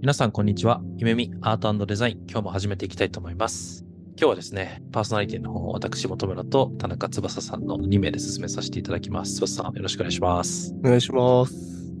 [0.00, 0.80] 皆さん、こんにちは。
[0.96, 3.84] 夢見アートデザイン、今日も始めていきたいと思います。
[4.16, 9.34] 今日はですね、パーソナリティの方、私、本村と田中翼さんの2名で進めさせていただきます。
[9.34, 10.74] 翼さん、よろしくお願いします。
[10.78, 11.52] お願いします。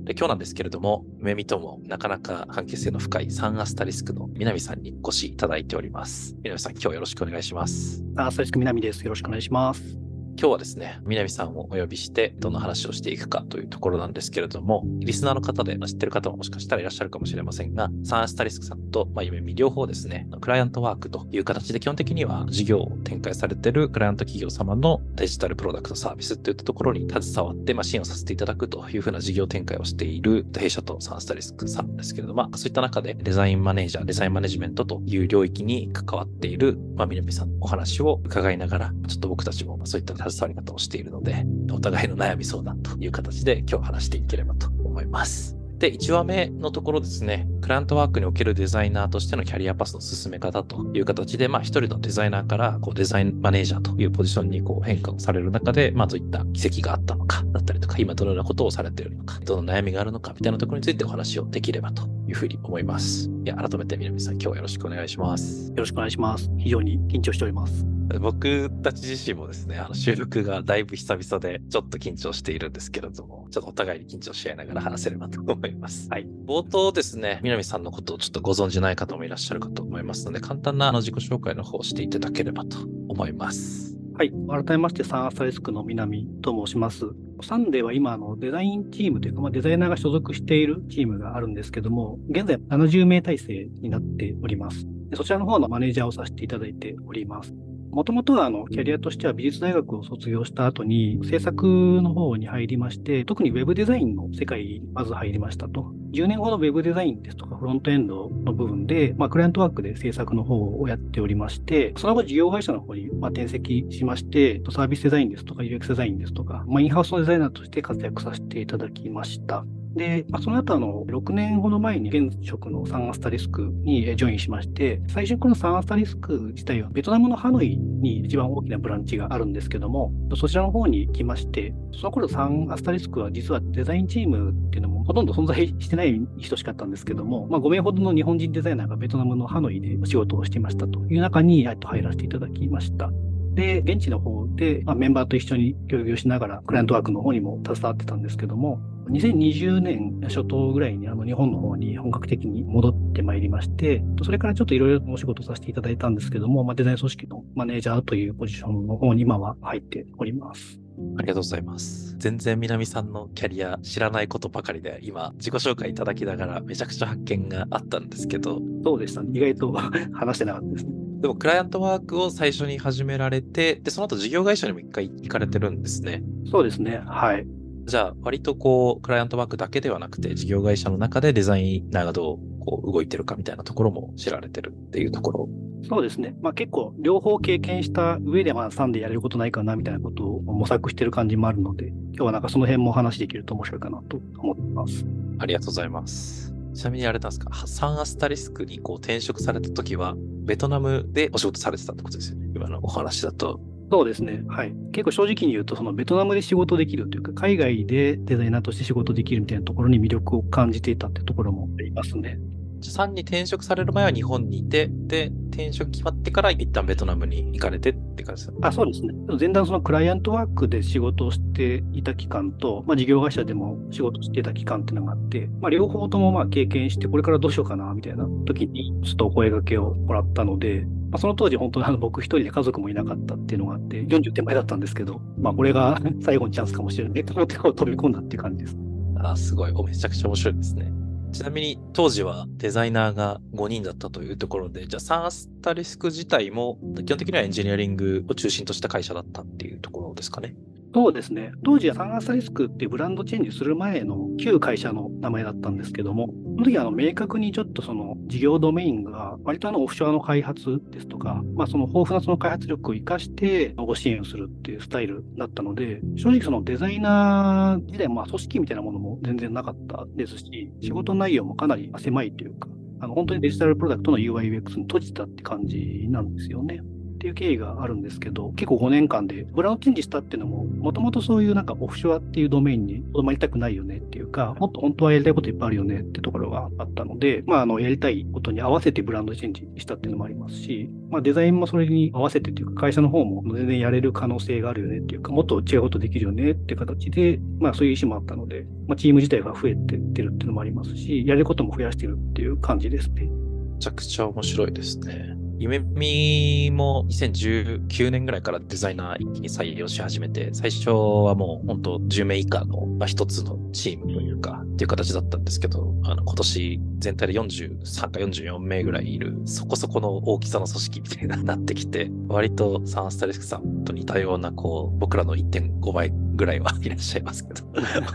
[0.04, 6.34] で今日なんですけれども、夢見ともなかなか関係性の深いサンアスタリスクの南さんにお越しいただいております。
[6.42, 8.02] 南さん、今日よろしくお願いします。
[8.16, 9.02] アスタリスク南です。
[9.04, 10.09] よろしくお願いします。
[10.38, 45.60] 今日はですね、南さんをお呼びして、どんな話をしていくかというところなんですけれども、リスナーの方で知ってる方ももしかしたらいらっしゃるかもしれませんが、サンスタリスクさんと、まあ、夢見両方ですね、クライアントワークという形で基本的には事業を展開されているクライアント企業様のデジタルプロダクトサービスといったところに携わって、まあ、支援をさせていただくというふうな事業展開をしている弊社とサンスタリスクさんですけれども、まあ、そういった中でデザインマネージャー、デザインマネジメントという領域に関わっている、まあ、南さんのお話を伺いながら、ちょっと僕たちもそういった携わり方をしているので、お互いの悩み相談という形で今日話していければと思います。
[45.80, 63.30] で、1話目のところですね、クライアントワークにおけるデザイナーとしてのキャリアパスの進め方という形で、まあ一人のデザイナーからこうデザインマネージャーというポジションにこう変化をされる中で、まあどういった奇跡があったのかだったりとか、今どのようなことをされているのか、どの悩みがあるのかみたいなところについてお話をできればというふうに思います。
[63.46, 65.70] いや、改めて南さん、今日はよろしくお願いします。
[65.70, 66.50] よろしくお願いします。
[66.58, 67.99] 非常に緊張しております。
[68.18, 76.08] 僕たち自身もですね、あの収録がだいぶ久々でちょっと緊張しているんですけれども、ちょっとお互いに緊張し合いながら話せればと思います。
[76.10, 76.26] はい。
[76.46, 83.96] 冒頭ですね、南さんのことをちょっとご存じない方もいらっしゃるかと思いますので、簡単なあの自己紹介の方をしていただければと思います。
[84.14, 84.32] はい。
[84.48, 87.06] 改めまして、サンアサリスクの南と申します。
[87.42, 94.86] サンデーは今、のデザインチームというか、まあ、デザイナーが所属しているチームがあるんですけども、現在70名体制になっております。
[95.14, 97.69] そちらの方のマネージャーをさせていただいております。
[97.90, 101.66] もともとはあのキャリアとしては美術大学を卒業した後に制作
[102.02, 105.92] の方に入りまして、特にウェブデザインの世界にまず入りましたと。
[106.12, 119.64] 10年ほどウェブデザインですとかフロントエンドの部分で、まあ、クライアントワークで制作の方をやっておりまして、その後事業会社の方にま転籍しまして、サービスデザインですとか UX デザインですとか、まあ、インハウスのデザイナーとして活躍させていただきました。
[119.94, 143.10] で、その後あの、6年ほど前に現職のサンアスタリスクにジョインしまして、最初にこのサンアスタリスク自体はベトナムのハノイに一番大きなブランチがあるんですけども、そちらの方に来まして、その頃サンアスタリスクは実はデザインチームっていうのもほとんど存在してない人しかったんですけども、まあ、5名ほどの日本人デザイナーがベトナムのハノイでお仕事をしていましたという中に入らせていただきました。
[143.54, 148.80] で、現地の方で、まあ、メンバーと一緒に協業しながら、クライアントワークの方にも携わってたんですけども、
[149.10, 160.78] 2020年初頭ぐらいにあの日本の方に本格的に戻ってまいりまして、それからちょっといろいろお仕事させていただいたんですけども、まあ、デザイン組織のマネージャーというポジションの方に今は入っております。
[161.18, 162.14] ありがとうございます。
[162.18, 168.60] 全然南さんのキャリア知らないことばかりで、今自己紹介いただきながらめちゃくちゃ発見があったんですけど。
[168.84, 169.30] そうでしたね。
[169.32, 169.72] 意外と
[170.12, 170.92] 話してなかったですね。
[171.20, 176.22] でも、クライアントワークを最初に始められて、で、その後事業会社にも一回行かれてるんですね。
[176.50, 177.02] そうですね。
[177.04, 177.46] はい。
[177.90, 185.48] じゃあ、割とこう、クライアントワークだけではなくて、事業会社の中でデザイナーがどうこう動いてるかみたいなところも知られてるっていうところ。
[185.88, 186.36] そうですね。
[186.40, 195.04] まあ結構、両方経験した上で、まあ3でやれることないかなみたいなことを模索してる感じもあるので、今日はなんかその辺も話できると面白いかなと思ってます。
[195.40, 196.54] ありがとうございます。
[196.74, 200.14] ちなみにあれなんですか、サンアスタリスクにこう転職された時は、
[200.44, 202.50] ベトナムでお仕事されてたってことですよね。
[202.54, 203.60] 今のお話だと。
[203.90, 204.44] そうですね。
[204.48, 204.72] はい。
[204.92, 212.38] 結構正直に言うと、そのベトナムで仕事できるというか、海外でデザイナーとして仕事できるみたいなところに魅力を感じていたってところもありますね。
[212.80, 219.12] 3に転職される前は日本にいて、で、転職決まってから一旦ベトナムに行かれてって感じですあそうですね。
[219.38, 238.76] 前段そのクライアントワークで仕事をしていた期間と、まあ、事業会社でも仕事していた期間っていうのがあって、まあ、両方ともまあ経験して、これからどうしようかなみたいな時に、ちょっとお声掛けをもらったので、まあ、その当時本当にあの僕一人で家族もいなかったっていうのがあって、40手前だったんですけど、まあこれが 最後のチャンスかもしれないと思って飛び込んだっていう感じです。
[239.16, 239.84] あすごい。
[239.84, 240.92] めちゃくちゃ面白いですね。
[241.32, 250.54] ちなみに当時はデザイナーが5人だったというところで、じゃあサンアスタリスク自体も基本的にはエンジニアリングを中心とした会社だったっていうところですかね。
[250.92, 251.52] そうですね。
[251.64, 276.80] 当時はサンアサリスクっていうブランドチェンジする前の旧会社の名前だったんですけども、その時あの明確にちょっとその事業ドメインが割とあのオフショアの開発ですとか、まあその豊富なその開発力を活かしてご支援をするっていうスタイルだったので、正直そのデザイナー時代、まあ組織みたいなものも全然なかったですし、仕事内容もかなり狭いというか、あの本当にデジタルプロダクトの UIUX に閉じたって感じなんですよね。
[277.20, 303.24] っていう経緯があるんですけど、結構5年間でブラウンチェンジしたっていうのも、もともとそういうなんかオフショアっていうドメインにとどまりたくないよねっていうか、もっと本当はやりたいこといっぱいあるよねってところがあったので、まあ、あの、やりたいことに合わせてブランドチェンジしたっていうのもありますし、まあ、デザインもそれに合わせてというか、会社の方も全然やれる可能性があるよねっていうか、もっと違うことできるよねって形で、まあ、そういう意思もあったので、まあ、チーム自体が増えてってるっていうのもありますし、やれることも増やしてるっていう感じですね。
[303.24, 305.39] めちゃくちゃ面白いですね。
[305.60, 327.60] 夢見も2019年ぐらいからデザイナー一気に採用し始めて、最初はもう本当10名以下の、一つのチームというか、っていう形だったんですけど、あの今年全体で43か44名ぐらいいる、そこそこの大きさの組織みたいになってきて、割とサンスタリスクさんと似たような、こう、僕らの1.5倍ぐらいはいらっしゃいますけど。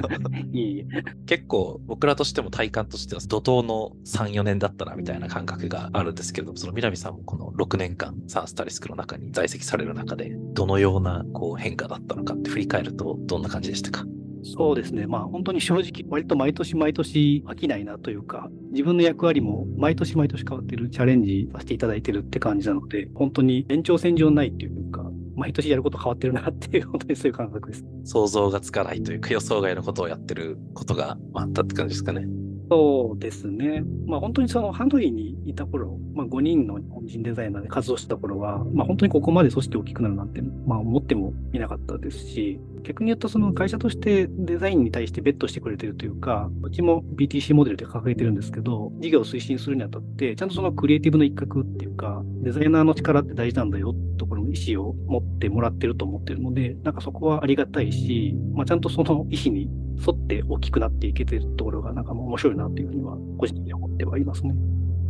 [0.53, 0.85] いいえ。
[1.25, 14.05] 結構僕らとしても体感としては怒涛の3、4年だったなみたいな感覚があるんですけど、その南さんもこの6年間サンスタリスクの中に在籍される中で、どのようなこう変化だったのかって振り返るとどんな感じでしたか？
[14.47, 15.07] そうですね。
[15.07, 27.85] まあ本当に正直、割と毎年毎年飽きないなというか、自分の役割も毎年毎年変わってるチャレンジさせていただいてるって感じなので、本当に延長線上ないっていうか、毎年やること変わってるなっていう、本当にそういう感覚です。
[28.03, 32.25] 想像がつかないというか予想外のことをやってることがあったって感じですかね。
[32.69, 33.83] そうですね。
[34.07, 54.24] まあ本当にそのハノイにいた頃、まあ5人の日本人デザイナーで活動してた頃は、まあ本当にここまで組織大きくなるなんて、まあ思ってもみなかったですし、逆に言うとその会社としてデザインに対してベットしてくれてるというか、うちも BTC モデルで掲げてるんですけど、事業を推進するにあたって、ちゃんとそのクリエイティブの一角っていうか、デザイナーの力って大事なんだよと
[54.55, 64.55] 意思を持ってもらってると思ってるので、なんかそこはありがたいし、まあちゃんとその意思に沿って大きくなっていけてるところがなんか面白いなというふうには個人的に思ってはいますね。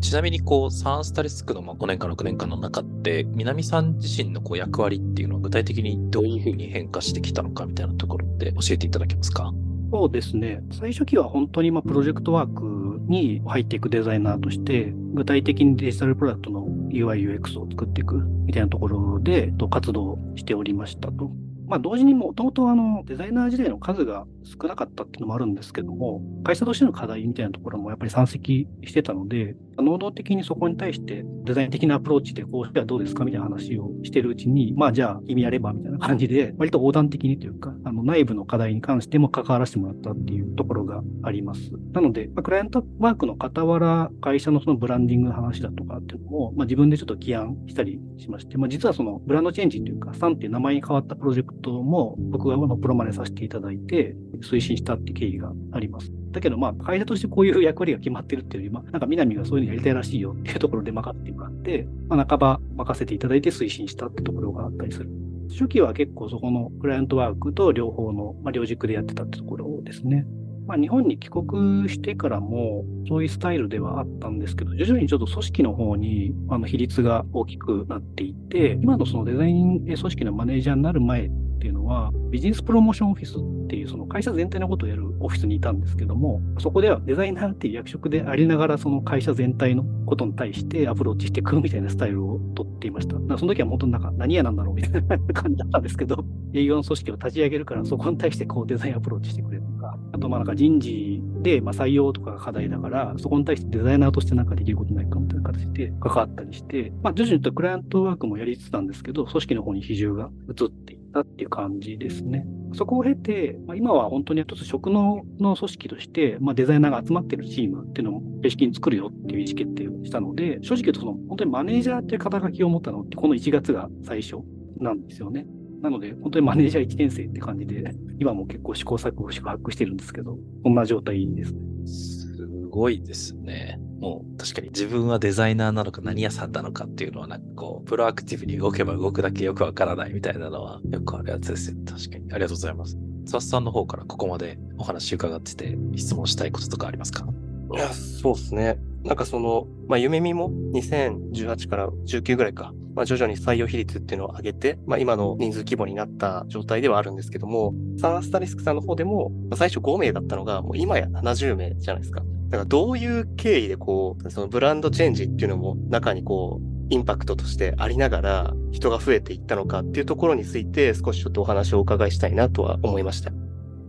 [0.01, 9.53] ちなみにこうサンスタリスクのまあ5年間6年間の中って南さん自身のこう役割っていうのは具体的にどういうふうに変化してきたのかみたいなところって教えていただけますか？
[9.91, 10.61] そうですね。
[10.71, 16.65] 最初期は本当にまあプロジェクトワークに入っていくデザイナーとして、具体的にデジタルプロダクトの
[16.95, 21.31] UI、UX を作っていくみたいなところでと活動しておりましたと。
[21.67, 41.71] まあ同時にもともとあのデザイナー時代の数が少なかったっていうのもあるんですけども、会社としての課題みたいなところもやっぱり山積してたので、能動的にそこに対してデザイン的なアプローチでこうしてはどうですかみたいな話をしてるうちに、まあじゃあ君やればみたいな感じで、割と横断的にというか、あの内部の課題に関しても関わらせてもらったっていうところがあります。
[41.93, 56.11] なので、まあ、クライアントワークの傍ら、会社のそのブランディングの話だとかっていうのも、まあ自分でちょっと起案したりしまして、まあ実はそのブランドチェンジというか、サンっていう名前に変わったプロジェクトも、僕がプロマネさせていただいて、推進したって経緯があります。
[56.35, 65.09] だけど、まあ、会社としてこういう役割が決まってるっていうより、まあ、なんか南がそういうのやりたいらしいよっていうところで任せてもらって、まあ、半ば任せていただいて推進したってところがあったりする。
[65.49, 70.25] 初期は結構そこのクライアントワークと両方の、まあ、両軸でやってたってところですね。
[70.67, 93.15] まあ、日本に帰国してからも、そういうスタイルではあったんですけど、徐々にちょっと組織の方にあの比率が大きくなっていて、今のそのデザイン組織のマネージャーになる前っていうのは、ビジネスプロモーションオフィスっていうその会社全体のことをやるオフィスにいたんですけども、そこではデザイナーっていう役職でありながら、その会社全体のことに対してアプローチしていくみたいなスタイルをとっていました。
[93.37, 99.74] その時は本当になんか何屋なんだろうみたいな感じだったんですけど、営業の組織を立ち上げるからそこに対してこうデザインアプローチしてくれとか、
[100.15, 112.45] あとまあなんか人事でまあ採用とかが課題だから、そこに対してデザイナーとしてなんかできることないかみたいな形で関わったりして、まあ徐々にとクライアントワークもやりつつなんですけど、組織の方に比重が移っていったっていう感じですね。
[112.73, 124.37] そこを経て、まあ、今は本当に一つ職能の組織として、まあ、デザイナーが集まってるチームっていうのを正式に作るよっていう意思決定をしたので、正直言うとその本当にマネージャーっていう肩書きを持ったのってこの1月が最初
[124.79, 125.45] なんですよね。
[125.81, 131.59] なので、本当にマネージャー1年生って感じで、今も結構試行錯誤宿泊してるんですけど、こんな状態ですね。
[131.85, 133.79] すごいですね。
[133.99, 141.77] もう確かに自分はデザイナーなのか何屋さんなのかっていうのはなんかこう、プロアクティブに動けば動くだけよくわからないみたいなのはよくあるやつですよ。
[141.85, 142.31] 確かに。
[142.33, 142.97] ありがとうございます。
[143.25, 147.25] つわさんの方からここまでお話伺ってて質問したいこととかありますか？
[147.73, 148.77] いや、そうですね。
[149.03, 162.21] なんかその、まあ、夢見も2018から19ぐらいか、まあ、徐々に採用比率っていうのを上げて、まあ、今の人数規模になった状態ではあるんですけども、サンアスタリスクさんの方でも、ま、最初5名だったのが、もう今や70名じゃないですか。
[162.49, 173.31] だからどういう経緯でこう、そのブランドチェンジっていうのも中にこう、インパクトとしてありながら人が増えていったのかっていうところについて少しちょっとお話をお伺いしたいなとは思いました。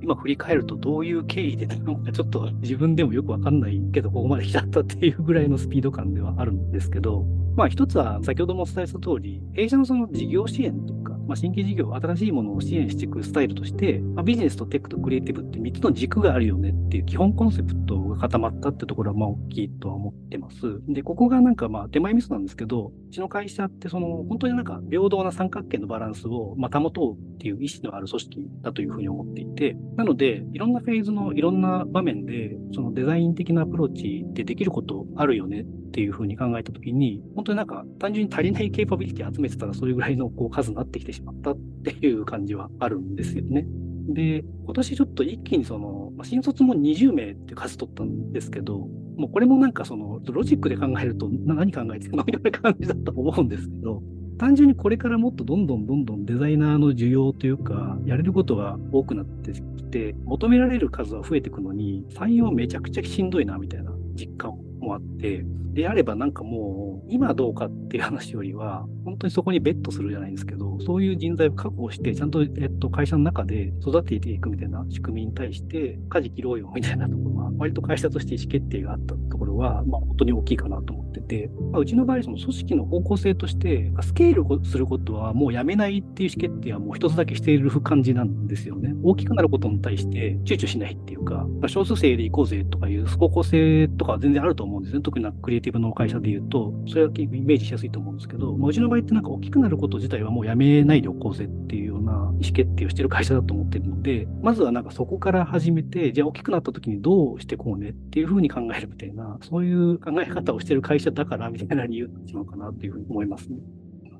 [0.06, 7.24] 今振り返るとどういう経緯でなのかちょっと自分でもよくわかんないけどここまで来ちゃったっていうぐらいのスピード感ではあるんですけど、
[7.56, 20.56] まあ一つは先ほどもお伝えした通り、弊社のその事業支援というか、まあ、新規事業、新しいものを支援していくスタイルとして、まあ、ビジネスとテックとクリエイティブって3つの軸があるよねっていう基本コンセプトが固まったってところはまあ大きいとは思ってます。
[20.88, 43.66] で、ここがなんかまあ手前ミスなんですけど、うちの会社ってその本当になんか平等な三角形のバランスをまあ保とうっていう意思のある組織だというふうに思っていて、なので、いろんなフェーズのいろんな場面で、そのデザイン的なアプローチでできることあるよねっていうふうに考えたときに、本当になんか単純に足りないケーパビリティ集めてたらそれぐらいのこう数になってきてしまったっていう感じはあるんですよね。
[44.08, 48.78] で、今年ちょっと一気にその、新卒も20名って数取ったんですけど、
[49.16, 54.02] もうこれもなんかその、ロジックで考えると何考えてるのみたいな感じだと思うんですけど、
[54.38, 88.94] 単純にこれからもっとどんどんどんどんデザイナーの需要というか、やれることが多くなってきて、求められる数は増えていくのに、採用めちゃくちゃしんどいなみたいな実感もあって、であればなんかもう、今どうかっていう話よりは、本当にそこにベットするじゃないんですけど、そういう人材を確保して、ちゃんと、えっと、会社の中で育てていくみたいな仕組みに対して、舵切ろうよみたいなところは、割と会社として意思決定があったところは、まあ本当に大きいかなと思ってて、まあ、うちの場合、その組織の方向性として、スケールすることはもうやめないっていう意思決定はもう一つだけしている感じなんですよね。
[89.02, 95.02] 大きくなることに対して躊躇しないっていうか、まあ少数生で行こうぜとかいう方向性とか全然あると思うんですね。
[95.02, 113.58] 特にクリエイティブの会社で言うと、それだけイメージしやすいと思うんですけど、まあ、うちの場合ってなんか大きくなること自体はもうやめないでおこうぜっていうような意思決定をしてる会社だと思ってるので、まずはなんかそこから始めて、じゃあ大きくなった時にどうしてこうねっていうふうに考えるみたいな、そういう考え方をしてる会社だからみたいな理由になってしまうかなっていうふうに思いますね。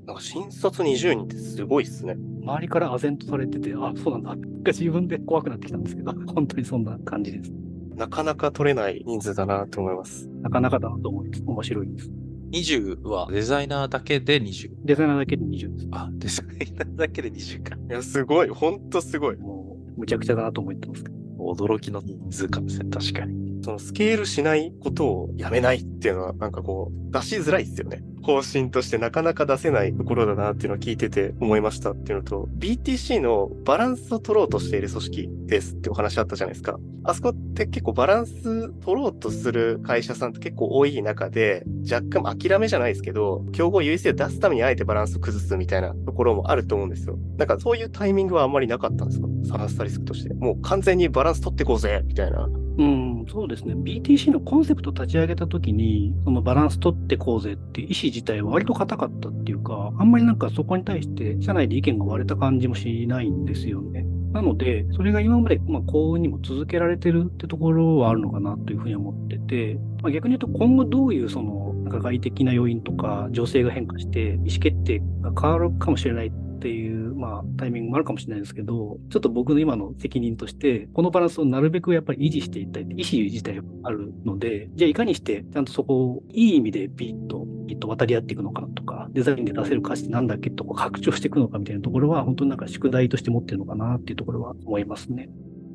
[0.06, 2.14] なんか新卒20人ってすごいっすね。
[2.42, 4.48] 周りから唖然とされてて、あ、そうなんだ。
[4.66, 7.52] 自分で怖くなってきたんですけど、 本当にそんな感じです。
[7.96, 10.28] なかなか取れない人数だなと思います。
[10.42, 11.42] なかなかだなと思います。
[11.44, 12.10] 面白いです。
[12.50, 14.70] 20はデザイナーだけで 20?
[14.84, 15.88] デザイナーだけで20です。
[15.92, 17.76] あ、デザイナーだけで20か。
[17.76, 18.48] いや、すごい。
[18.48, 19.36] ほんとすごい。
[19.36, 21.04] もう、むちゃくちゃだなと思ってます
[21.38, 23.45] 驚きの人数感ですね、確かに。
[23.66, 28.00] そのスケールしないことをやめないっていうのはなんかこう出しづらいですよね。
[28.22, 36.78] 方針としてなかなか出せないところだなっていうのを聞いてて思いましたっていうのと、BTC のバランスを取ろうとしている組織ですってお話あったじゃないですか。
[37.02, 47.18] あそこって結構バランス取ろうとする会社さんって結構多い中で、若干諦めじゃないですけど、競合優位性を出すためにあえてバランスを崩すみたいなところもあると思うんですよ。
[47.36, 49.26] なんかそういうタイミングはあんまりなかったんですか？
[49.58, 50.34] サンスタリスクとして。
[50.34, 52.48] もう完全にバランス取っていこうぜみたいな。
[52.78, 53.74] うん、そうですね。
[53.74, 64.04] BTC のコンセプト立ち上げたときに、そのバランス取ってこうぜっていう意思自体は割と硬かったっていうか、あんまりなんかそこに対して社内で意見が割れた感じもしないんですよね。
[64.32, 95.28] なので、それが今まで、ま、幸運にも続けられてるってところはあるのかなというふうに思ってて、まあ、逆に言うと今後どういうその、なんか外的な要因とか情勢が変化して意思決定が変わるかもしれないっていう、まあ、タイミングもあるかもしれないですけど、ちょっと僕の今の責任として、このバランスをなるべくやっぱり維持していきたいって意思自体があるので、じゃあいかにしてちゃんとそこをいい意味でピッと、ピッと渡り合っていくのかとか、デザインで出せる価値なんだっけとか拡張していくのかみたいなところは、本当になんか宿題として持ってるのかなっていうところは思いますね。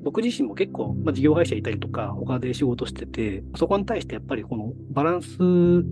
[0.04, 5.38] 僕自身も結構、まあ、事業会社いたりとか、他で仕事してて、そこに対してやっぱりこのバランス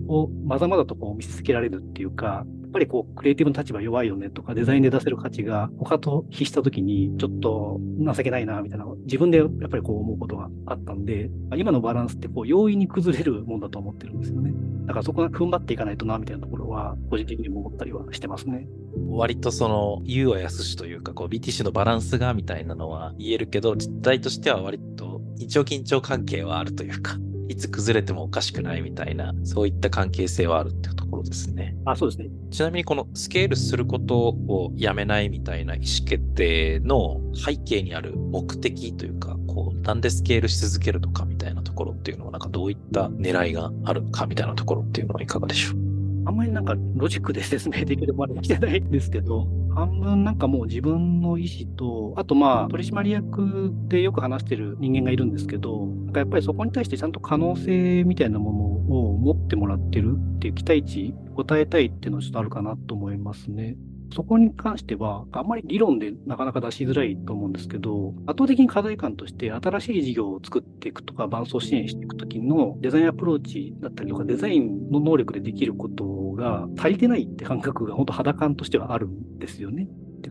[0.08, 14.52] をまざまざとこう見せつけられるっていうか、っぱりこう、クリエイティブの立場弱いよねとか、デザインで出せる価値が他と比したときに、ちょっと情けないな、みたいな、自分でやっぱりこう思うことがあったんで、今のバランスってこう、容易に崩れるもんだと思ってるんですよね。
[14.86, 18.68] だからそこが踏ん張っていかないとな、みたいなところは、個人的にも思ったりはしてますね。
[19.08, 31.76] 割とその、言うは安しというか、こう、BTC のバランスがみたいなのは言えるけど、実態としては割と、一応緊張関係はあるというか、いつ崩れてもおかしくないみたいな、そういった関係性はあるっていうところですね。
[31.84, 32.28] あ、そうですね。
[32.50, 45.76] ちなみにこのスケールすることをやめないみたいな意思決定の背景にある目的というか、こう、なんでスケールし続けるのかみたいなところっていうのは、なんかどういった狙いがあるかみたいなところっていうのはいかがでしょう？
[46.26, 58.64] あんまりなんかロジックで説明できるまで来てないんですけど、半分なんかもう自分の意思と、あとまあ取締役でよく話してる人間がいるんですけど、なんかやっぱりそこに対してちゃんと可能性みたいなもの
[58.96, 63.76] を持ってもらってるっていう期待値、応えたいっていうのはちょっとあるかなと思いますね。
[64.12, 79.88] そこに関しては、あんまり理論でなかなか出しづらいと思うんですけど、圧倒的に課題感として新しい事業を作っていくとか、伴走支援していくときのデザインアプローチだったりとか、デザインの能力でできることが足りてないって感覚が本当肌感としてはあるんですよね。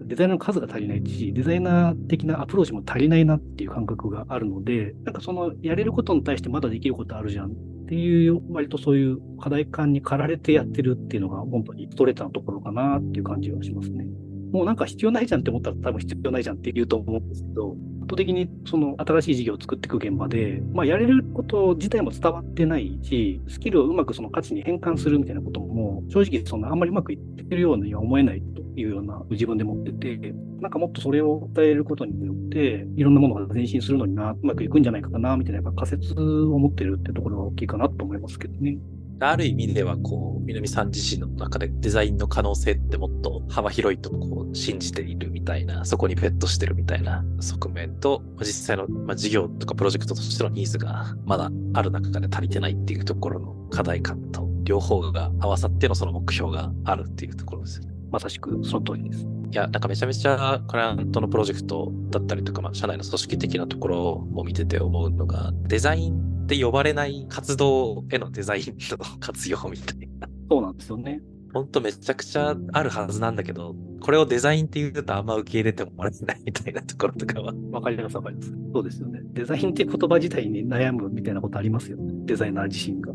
[0.09, 7.53] デザイナーの数が足りないし、デザイナー的なアプローチも足りないなっていう感覚があるので、なんかそのやれることに対してまだできることあるじゃんっ
[7.87, 14.07] ていう、割とそういう課題感に駆られてやってるっていうのが本当にストレートなところかなっていう感じはしますね。
[14.51, 28.41] もうなんか必要ないじゃんって思ったら多分必要ないじゃんって言うと思うんですけど、圧倒的にその新しい事業を作っていく現場で、まあ、やれること自体も伝わってないし、スキルをうまくその価値に変換するみたいなことも、正直そんなあんまりうまくいってるようには思えない
[28.75, 38.77] いうような自分で持ってて、なんかもっとそれを伝えることによって、いろんなものが前進するのにな、うまくいくんじゃないかな、みたいなやっぱ仮説を持ってるってところが大きいかなと思いますけどね。
[39.21, 57.98] ある意味では、こう、南さん自身の中でデザインの可能性ってもっと幅広いとこう信じているみたいな、そこにベットしてるみたいな側面と、実際の、まあ、事業とかプロジェクトとしてのニーズがまだある中で足りてないっていうところの課題感と、両方が合わさってのその目標があるっていうところですよね。
[58.11, 59.25] まさしくその通りです。
[59.51, 70.27] いや、なんかめちゃめちゃクライアントのプロジェクトだったりとか、まあ、社内の組織的なところも見てて思うのが、デザインって呼ばれない活動へのデザインの活用みたいな。
[70.49, 71.21] そうなんですよね。
[71.51, 77.53] ほんとめちゃくちゃあるはずなんだけど、これをデザインって言うとあんま受け入れてもらえないみたいなところとかは。
[77.71, 78.53] わかりますわかります。
[78.71, 79.21] そうですよね。
[79.33, 82.13] デザインって言葉自体に悩むみたいなことありますよね。
[82.25, 83.13] デザイナー自身が。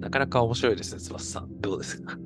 [0.00, 1.60] なかなか面白いですね、翼さん。
[1.60, 2.16] どうですか？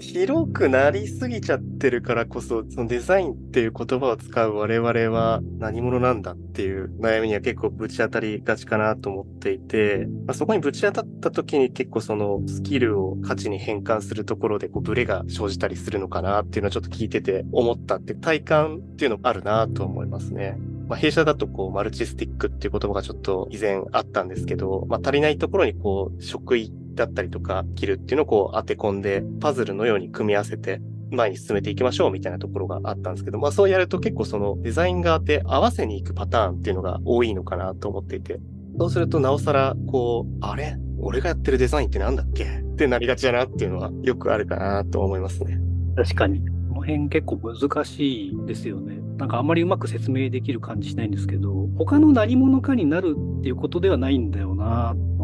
[0.00, 20.56] 広くなりすぎちゃってるからこそ、そのデザインっていう言葉を使う我々は何者なんだっていう悩みには結構ぶち当たりがちかなと思っていて、まあ、そこにぶち当たった時に結構そのスキルを価値に変換するところでこうブレが生じたりするのかなっていうのをちょっと聞いてて思ったって体感っていうのあるなと思いますね。
[20.88, 38.40] まあ、弊社だとこうマルチスティックっていう言葉がちょっと以前あったんですけど、まあ、足りないところにこう職域だったりとか、切るっていうのをこう当て込んで、パズルのように組み合わせて、前に進めていきましょうみたいなところがあったんですけど、まあそうやると結構そのデザイン側で合わせに行くパターンっていうのが多いのかなと思っていて、
[38.78, 40.76] そうするとなおさらこう、あれ？
[41.00, 42.44] 俺がやってるデザインってなんだっけ？
[42.44, 45.58] ってなりがちだなっていうのはよくあるかなと思いますね。
[45.96, 46.40] 確かに。
[46.68, 48.98] この辺結構難しいですよね。
[49.16, 55.17] なんかあんまりうまく説明できる感じしないんですけど、他の何者かになるっていうことではないんだよなっ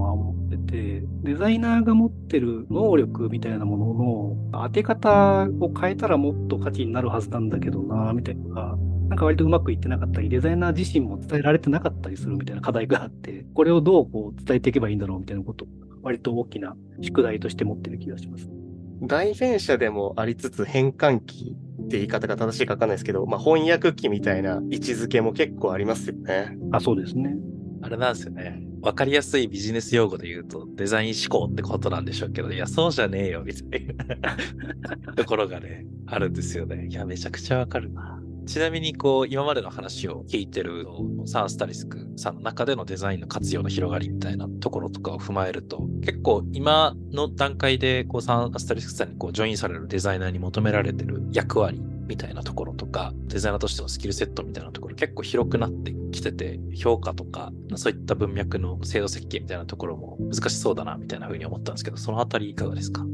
[0.66, 8.76] てて、デザイナーが持ってる能力みたいなものの当て方を変えたらもっと価値になるはずなんだけどな、みたいな
[9.08, 15.66] なんか割とうまくいってなかったり、デザイナー自身も伝えられてなかったりするみたいな課題があって、これをどうこう伝えていけばいいんだろうみたいなこと、
[16.02, 18.50] 割と大きな宿題として持ってる気がします。
[19.02, 26.56] 代弁者でもありつつ変換器って言い方が正しいかわかんないですけど、まあ翻訳機みたいな位置づけも結構ありますよね。
[26.72, 27.36] あ、そうですね。
[27.82, 28.62] あれなんですよね。
[28.84, 36.88] わかりやすいビジネス用語で言うと、デザイン思考ってことなんでしょうけど、いや、そうじゃねえよ、みたいな ところがね、あるんですよね。
[36.90, 38.22] いや、めちゃくちゃわかるな。
[38.44, 40.86] ちなみに、こう、今までの話を聞いてる
[41.24, 63.04] サンスタリスクさんの中でのデザインの活用の広がりみたいなところとかを踏まえると、結構今の段階で、こう、サンスタリスクさんにこう、ジョインされるデザイナーに求められてる役割みたいなところとか、デザイナーとしてのスキルセットみたいなところ結構広くなってきてて、評価とか、そういった文脈の制度設計みたいなところも難しそうだな、みたいな風に思ったんですけど、そのあたりいかがですか？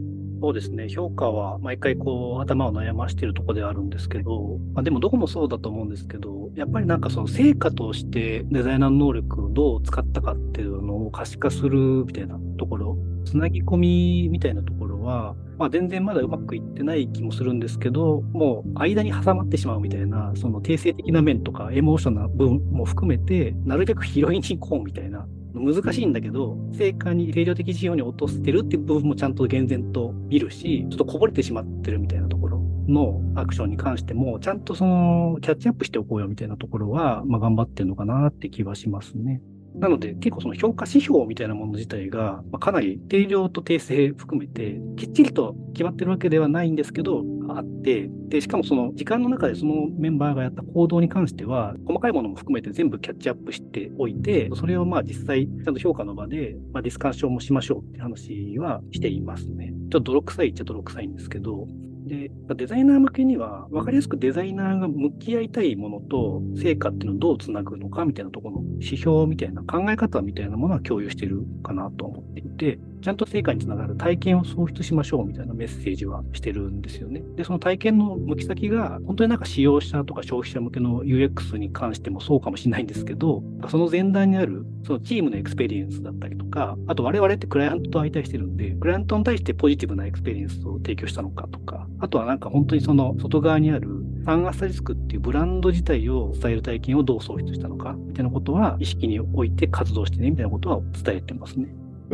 [0.42, 0.88] そうですね。
[0.88, 39.42] 評価は毎回こう頭を悩ましているところではあるんですけど、まあ、でもどこもそうだと思うんですけど、やっぱりなんかその成果としてデザイナーの能力をどう使ったかっていうのを可視化するみたいなところ、つなぎ込みみたいなところは、まあ、全然まだうまくいってない気もするんですけど、もう間に挟まってしまうみたいな、その定性的な面とかエモーションな部分も含めて、なるべく拾いに行こうみたいな難しいんだけど、成果に定量的事業に落としてるっていう部分もちゃんと厳然と見るし、ちょっとこぼれてしまってるみたいなところのアクションに関しても、ちゃんとそのキャッチアップしておこうよみたいなところは、まあ頑張ってるのかなって気はしますね。
[39.74, 47.22] なので結構その評価指標みたいなもの自体が、まあ、かなり定量と訂正含めてきっちりと決まってるわけではないんですけど、
[47.56, 59.72] あって、で、しかもその時間の中でそのメンバーがやった行動に関しては、細かいものも含めて全部キャッチアップしておいて、それをまあ実際、ちゃんと評価の場で、まあ、ディスカッションもしましょうって話はしていますね。
[59.90, 61.66] ちょっと泥臭いっちゃ泥臭いんですけど、
[62.10, 77.22] で、デザイナー向けには、分かりやすくデザイナーが向き合いたいものと成果っていうのをどうつなぐのかみたいなところの指標みたいな考え方みたいなものは共有してるかなと思っていて、ちゃんと成果につながる体験を創出しましょうみたいなメッセージはしてるんですよね。
[77.36, 93.88] で、その体験の向き先が、本当になんか使用者とか消費者向けの UX に関してもそうかもしれないんですけど、その前段にある、そのチームの experience だったりとか、あと我々ってクライアントと相対してるんで、クライアントに対してポジティブな experience を提供したのかとか、あとはなんか本当にその外側にある
[94.24, 101.68] Sun Asterisk っていうブランド自体を伝える体験をどう創出したのか、みたいなことは意識に置いて活動してね、みたいなことは伝えてますね。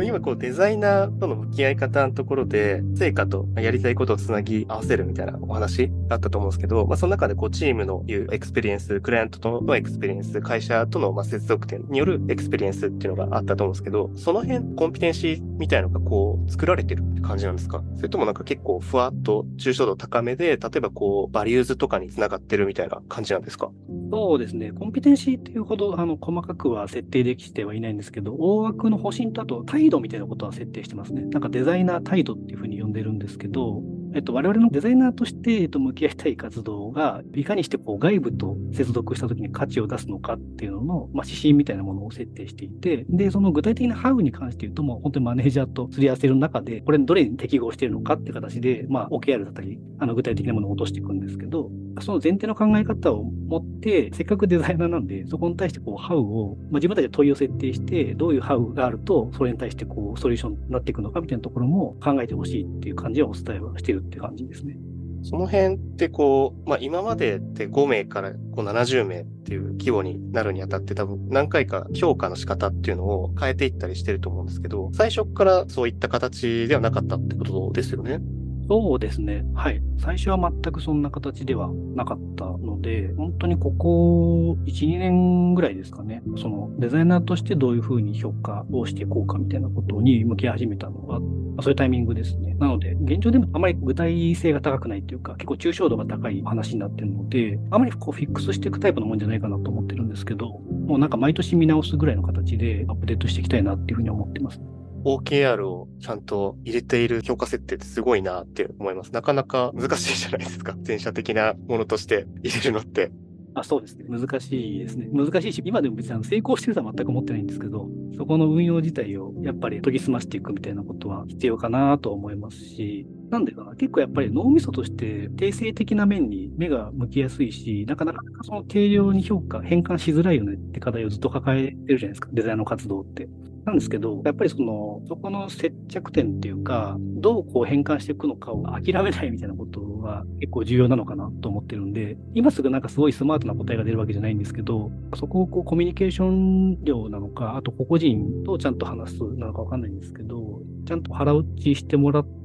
[0.05, 17.83] 今こうデザイナーとの向き合い方のところで、成果とやりたいことをつなぎ合わせるみたいなお話あったと思うんですけど、まあその中でこうチームのいう experience、クライアントとの experience、会社とのまあ接続点による experience っていうのがあったと思うんですけど、その辺コンピテンシーみたいなのがこう作られてるって感じなんですか？
[17.97, 23.71] それともなんか結構ふわっと抽象度高めで、例えばこう values とかにつながってるみたいな感じなんですか？
[24.11, 24.73] そうですね。
[24.73, 31.23] コンピテンシーっていうほどあの細かくは設定できてはいないんですけど、大枠の方針とあと態度みたいなことは設定してますね。
[31.23, 33.83] なんかデザイナー態度っていうふうに呼んでるんですけど、
[34.17, 64.77] えっと、我々のデザイナーとして、えっと、向き合いたい活動が、いかにしてこう外部と接続したときに価値を出すのかっていうのの、まあ、指針みたいなものを設定していて、で、その具体的なハウに関して言うと、もう本当にマネージャーとすり合わせる中で、これどれに適合しているのかって形で、まあ、OKR だったり、あの具体的なものを落としていくんですけど、その前提の考え方を持って、せっかくデザイナーなんで、そこに対してこう、ハウを、まあ、自分たちで問いを設定して、どういうハウがあると、それに対してこう、ソリューションになっていくのかみたいなところも考えてほしいっていう感じはお伝えはしてるって感じですね。
[65.23, 78.21] その辺ってこう、まあ今までって5名からこう70名っていう規模になるにあたって多分何回か評価の仕方っていうのを変えていったりしてると思うんですけど、最初からそういった形ではなかったってことですよね。
[78.69, 79.45] そうですね。
[79.55, 79.81] はい。
[79.99, 86.23] 最初は全くそんな形ではなかったので、本当にここ1、2年ぐらいですかね。
[86.37, 91.21] そのデザイナーとしてどういうふうに評価をしていこうかみたいなことに向き始めたのは、
[91.63, 92.55] そういうタイミングですね。
[92.59, 104.61] なので、現状でもあまり具体性が高くないというか、結構抽象度が高い話になってるので、あまりこうフィックスしていくタイプのもんじゃないかなと思ってるんですけど、もうなんか毎年見直すぐらいの形でアップデートしていきたいなっていうふうに思ってます。
[105.07, 109.13] OKR をちゃんと入れている評価設定ってすごいなって思います。
[109.13, 110.77] なかなか難しいじゃないですか。
[110.85, 113.13] 前者的なものとして入れるのって。
[113.55, 114.05] あそうですね。
[114.09, 115.09] 難しいですね。
[115.13, 133.29] 難しいし、今でも別に成功してるとは全く思ってないんですけど、そこの運用自体をやっぱり研ぎ澄ましていくみたいなことは必要かなと思いますし、なんでかな、結構やっぱり脳みそとして定性的な面に目が向きやすいし、なかなかその定量に評価、変換しづらいよねって課題をずっと抱えてるじゃないですか、デザインの活動って。
[133.67, 152.37] なんですけど、やっぱりその、そこの接着点っていうか、どうこう変換していくのかを諦めないみたいなことは結構重要なのかなと思ってるんで、今すぐなんかすごいスマートな答えが出るわけじゃないんですけど、そこをこうコミュニケーション量なのか、あと個々人とちゃんと話すなのかわかんないんですけど、ちゃんと腹落ちしてもらって、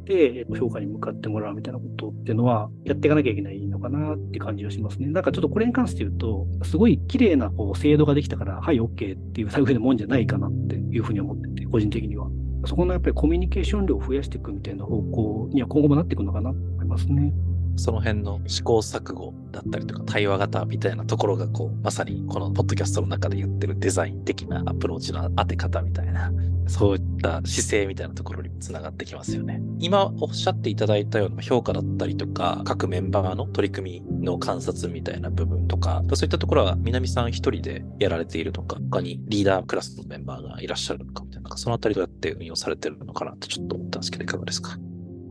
[0.58, 5.08] 評価に向かってもらうみたいなことっていうのは、やっていかなきゃいけないのかなって感じはしますね。
[5.08, 12.28] なんかちょっとこれに関して言うと、すごい綺麗なこう制度ができたから、はい、OK っていうふうなもんじゃないかなっていうふうに思ってて、個人的には。
[12.66, 17.34] そこのやっぱりコミュニケーション量を増やしていくみたいな方向には今後もなっていくのかなと思いますね。
[17.76, 26.32] その辺の試行錯誤だったりとか対話型みたいなところがこうまさにこのポッドキャストの中で言ってるデザイン的なアプローチの当て方みたいな
[26.68, 29.62] そういった姿勢みたいなところにつながってきますよね。
[29.80, 44.78] 今おっしゃっていただいたような評価だったりとか各メンバーの取り組みの観察みたいな部分とかそういったところは南さん一人でやられているとか他にリーダークラスのメンバーがいらっしゃるのかみたいなそのあたりどうやって運用されてるのかなってちょっと思ったんですけどいかがですか？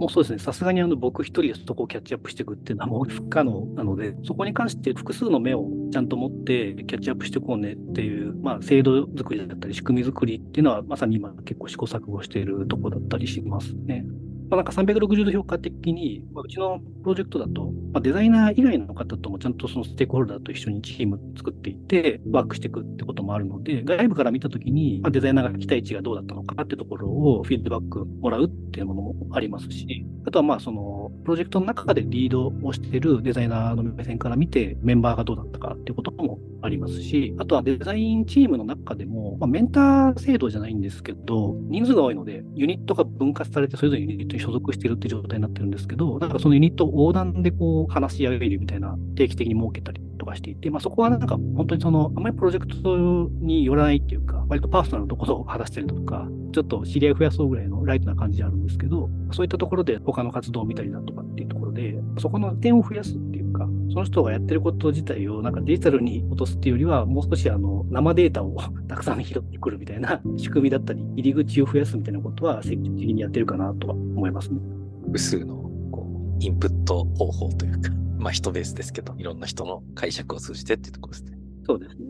[0.01, 14.07] もうそうですね、さすがにあの僕一人でそこをキャッチアップしていくっていうのはもう不可能なので、そこに関して複数の目をちゃんと持ってキャッチアップしていこうねっていう、まあ、制度作りだったり仕組み作りっていうのはまさに今結構試行錯誤しているとこだったりしますね。
[14.51, 52.97] まあ、なんか360度評価的に、まあ、うちのプロジェクトだと、まあ、デザイナー以外の方ともちゃんとそのステークホルダーと一緒にチーム作っていって、ワークしていくってこともあるので、外部から見たときに、まあ、デザイナーが期待値がどうだったのかってところをフィードバックもらうっていうものもありますし、あとはまあその、プロジェクトの中でリードをしているデザイナーの目線から見て、メンバーがどうだったかっていうこともありますし、あとはデザインチームの中でも、まあ、メンター制度じゃないんですけど、人数が多いので、ユニットが分割されて、それぞれユニットに所属しているっていう状態になってるんですけど、なんかそのユニット横断でこう話し合えるみたいな定期的に設けたりとかかしていて、まあそこはなんか本当にその、あまりプロジェクト
[53.45, 68.57] によらないっていうか、割とパーソナルなところを話してるとか、ちょっと知り合い増やそうぐらいのライトな感じであるんですけど、そういったところで他の活動を見たりだとかっていうところで、そこの点を増やすっていうか、その人がやってること自体をなんかデジタルに落とすっていうよりは、もう少しあの生データを
[68.89, 74.61] たくさん拾ってくるみたいな仕組みだったり、入り口を増やすみたいなことは積極的にやってるかなとは思いますね。
[75.07, 75.57] 複数の
[75.91, 76.07] こ
[76.41, 77.91] うインプット方法というか、
[78.21, 81.39] まあ人ベースですけど、いろんな人の解釈を通じてっていうところですね。
[81.67, 82.05] そうですね。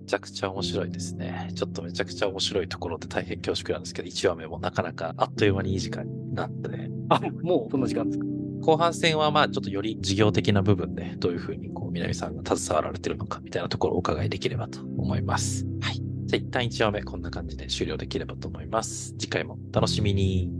[0.00, 1.52] めちゃくちゃ面白いですね。
[1.54, 6.90] ちょっとめちゃくちゃ面白いところで大変恐縮なんですけど、1話目もなかなかあっという間にいい時間になってね。
[7.10, 8.24] あ、もうそんな時間ですか？
[8.62, 15.66] 後半戦はまあちょっとより事業的な部分でどういうふうにこう南さんが携わられてるのかみたいなところをお伺いできればと思います。
[15.80, 15.94] はい。
[15.94, 19.14] じゃあ一旦1話目こんな感じで終了できればと思います。
[19.18, 20.50] 次回もお楽しみに。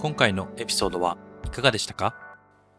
[0.00, 2.14] 今回のエピソードはいかがでしたか？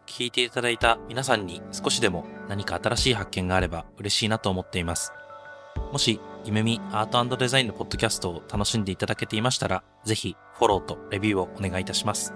[0.08, 5.14] 聞いていただいた皆さんに少しでも何か新しい発見があれば嬉しいなと思っています。
[5.92, 12.34] もし、ゆめみアートデザインのポッドキャストを楽しんでいただけていましたら、ぜひフォローとレビューをお願いいたします。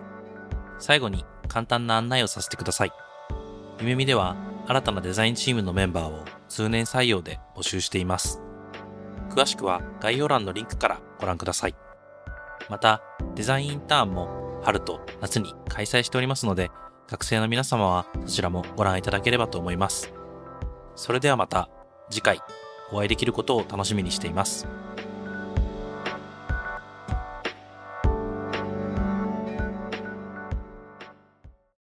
[0.78, 2.92] 最後に簡単な案内をさせてください。
[3.80, 4.36] ゆめみでは
[4.68, 8.40] 新たなデザインチームのメンバーを通年採用で募集しています。
[9.32, 11.76] 詳しくは概要欄のリンクからご覧ください。
[12.70, 13.02] また、
[13.34, 16.72] デザインインターンも春と夏に開催しておりますので、
[17.08, 20.12] 学生の皆様はそちらもご覧いただければと思います。
[20.96, 21.70] それではまた
[22.10, 22.42] 次回
[22.92, 24.68] お会いできることを楽しみにしています。